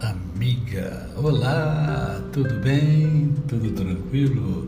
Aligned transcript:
amiga. 0.00 1.10
Olá, 1.16 2.18
tudo 2.32 2.58
bem? 2.60 3.30
Tudo 3.46 3.72
tranquilo? 3.72 4.64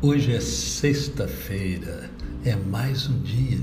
Hoje 0.00 0.32
é 0.32 0.40
sexta-feira, 0.40 2.08
é 2.44 2.54
mais 2.54 3.08
um 3.08 3.20
dia 3.20 3.58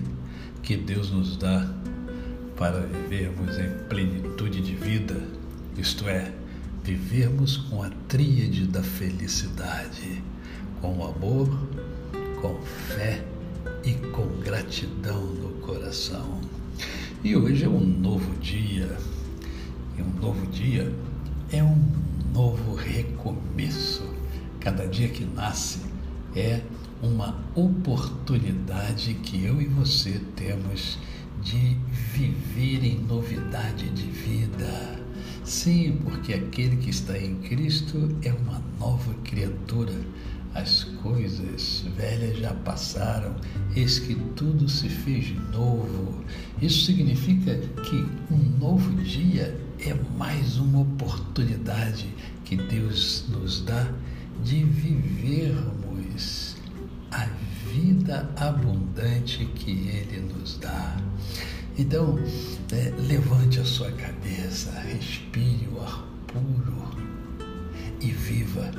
que 0.62 0.76
Deus 0.76 1.12
nos 1.12 1.38
dá 1.38 1.74
para 2.58 2.82
vivermos 2.82 3.58
em 3.58 3.70
plenitude 3.88 4.60
de 4.60 4.76
vida, 4.76 5.16
isto 5.78 6.10
é, 6.10 6.30
vivermos 6.84 7.56
com 7.56 7.82
a 7.82 7.90
tríade 8.10 8.68
da 8.68 8.84
felicidade, 8.84 10.22
com 10.82 11.06
amor, 11.06 11.48
com 12.42 12.60
fé 12.62 13.24
e 13.86 13.94
com 14.12 14.28
gratidão 14.44 15.26
no 15.26 15.52
coração. 15.62 16.42
E 17.24 17.34
hoje 17.34 17.64
é 17.64 17.70
um 17.70 17.80
novo 17.80 18.38
dia 18.42 18.90
um 20.04 20.20
novo 20.20 20.46
dia 20.48 20.94
é 21.52 21.64
um 21.64 21.80
novo 22.34 22.76
recomeço. 22.76 24.04
Cada 24.60 24.88
dia 24.88 25.08
que 25.08 25.26
nasce 25.26 25.80
é 26.36 26.62
uma 27.02 27.36
oportunidade 27.56 29.14
que 29.16 29.46
eu 29.46 29.62
e 29.62 29.66
você 29.66 30.20
temos 30.36 30.98
de 31.42 31.78
viver 32.14 32.84
em 32.84 33.00
novidade 33.00 33.90
de 33.90 34.08
vida. 34.08 35.00
Sim, 35.44 36.00
porque 36.04 36.34
aquele 36.34 36.78
que 36.78 36.90
está 36.90 37.18
em 37.18 37.36
Cristo 37.36 38.10
é 38.24 38.34
uma 38.34 38.62
nova 38.80 39.14
criatura. 39.24 39.94
As 40.56 40.86
coisas 41.04 41.84
velhas 41.96 42.40
já 42.40 42.54
passaram, 42.54 43.36
eis 43.76 44.00
que 44.00 44.16
tudo 44.36 44.68
se 44.68 44.90
fez 44.90 45.36
novo. 45.52 46.24
Isso 46.62 46.86
significa 46.86 47.58
que 47.84 48.06
um 48.34 48.58
novo 48.58 48.90
dia 49.04 49.65
é 49.80 49.94
mais 50.18 50.58
uma 50.58 50.82
oportunidade 50.82 52.14
que 52.44 52.56
Deus 52.56 53.26
nos 53.30 53.62
dá 53.62 53.88
de 54.44 54.64
vivermos 54.64 56.56
a 57.12 57.28
vida 57.72 58.30
abundante 58.38 59.46
que 59.56 59.72
Ele 59.72 60.34
nos 60.34 60.58
dá. 60.58 60.98
Então, 61.78 62.18
é, 62.72 62.94
levante 63.08 63.60
a 63.60 63.66
sua 63.66 63.92
cabeça, 63.92 64.72
respire 64.80 65.68
o 65.74 65.82
ar 65.82 66.06
puro 66.28 66.86
e 68.02 68.12
viva. 68.12 68.72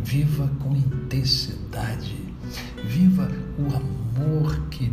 Viva 0.00 0.50
com 0.58 0.76
intensidade. 0.76 2.16
Viva 2.84 3.30
o 3.58 3.74
amor 3.74 4.68
que 4.70 4.90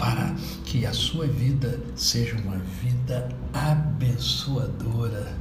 para 0.00 0.34
que 0.64 0.86
a 0.86 0.94
sua 0.94 1.26
vida 1.26 1.78
seja 1.94 2.34
uma 2.38 2.56
vida 2.82 3.28
abençoadora. 3.52 5.36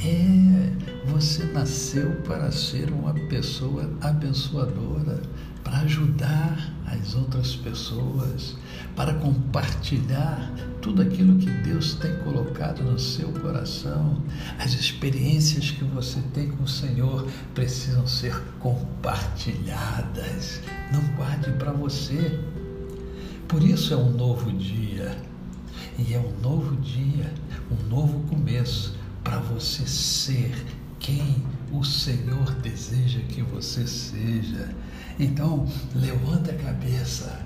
É, 0.00 0.72
você 1.06 1.44
nasceu 1.44 2.12
para 2.22 2.50
ser 2.50 2.90
uma 2.90 3.12
pessoa 3.28 3.90
abençoadora, 4.00 5.20
para 5.62 5.80
ajudar 5.80 6.72
as 6.86 7.14
outras 7.14 7.54
pessoas, 7.56 8.56
para 8.96 9.12
compartilhar 9.14 10.54
tudo 10.80 11.02
aquilo 11.02 11.36
que 11.36 11.50
Deus 11.50 11.94
tem 11.94 12.16
colocado 12.18 12.82
no 12.82 12.98
seu 12.98 13.30
coração. 13.32 14.22
As 14.58 14.72
experiências 14.72 15.72
que 15.72 15.84
você 15.84 16.20
tem 16.32 16.48
com 16.48 16.62
o 16.62 16.68
Senhor 16.68 17.28
precisam 17.54 18.06
ser 18.06 18.40
compartilhadas. 18.60 20.62
Não 20.92 21.02
para 21.52 21.72
você. 21.72 22.38
Por 23.46 23.62
isso 23.62 23.94
é 23.94 23.96
um 23.96 24.10
novo 24.10 24.50
dia. 24.52 25.16
E 25.98 26.14
é 26.14 26.18
um 26.18 26.40
novo 26.40 26.76
dia, 26.76 27.32
um 27.70 27.88
novo 27.88 28.20
começo 28.28 28.96
para 29.24 29.38
você 29.38 29.86
ser 29.86 30.54
quem 31.00 31.42
o 31.72 31.82
Senhor 31.84 32.54
deseja 32.56 33.20
que 33.28 33.42
você 33.42 33.86
seja. 33.86 34.74
Então, 35.18 35.66
levanta 35.94 36.52
a 36.52 36.54
cabeça, 36.54 37.44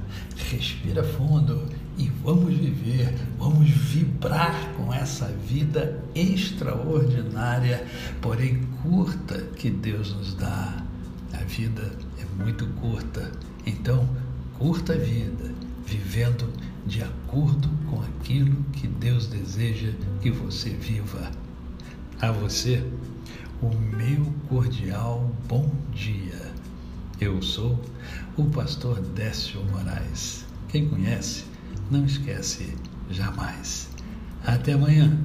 respira 0.50 1.02
fundo 1.02 1.66
e 1.96 2.08
vamos 2.22 2.54
viver, 2.54 3.14
vamos 3.38 3.70
vibrar 3.70 4.72
com 4.76 4.92
essa 4.92 5.26
vida 5.26 6.02
extraordinária, 6.14 7.86
porém 8.20 8.60
curta 8.82 9.38
que 9.56 9.70
Deus 9.70 10.14
nos 10.14 10.34
dá. 10.34 10.84
Vida 11.52 11.92
é 12.18 12.42
muito 12.42 12.66
curta, 12.80 13.30
então 13.66 14.08
curta 14.58 14.94
a 14.94 14.96
vida, 14.96 15.52
vivendo 15.84 16.50
de 16.86 17.02
acordo 17.02 17.68
com 17.90 18.00
aquilo 18.00 18.56
que 18.72 18.88
Deus 18.88 19.26
deseja 19.26 19.92
que 20.22 20.30
você 20.30 20.70
viva. 20.70 21.30
A 22.22 22.32
você, 22.32 22.82
o 23.60 23.68
meu 23.68 24.32
cordial 24.48 25.30
bom 25.46 25.70
dia. 25.92 26.40
Eu 27.20 27.42
sou 27.42 27.78
o 28.38 28.44
pastor 28.46 28.98
Décio 29.00 29.62
Moraes. 29.72 30.46
Quem 30.68 30.88
conhece, 30.88 31.44
não 31.90 32.06
esquece 32.06 32.74
jamais. 33.10 33.90
Até 34.42 34.72
amanhã. 34.72 35.18